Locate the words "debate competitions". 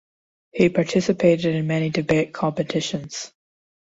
1.91-3.31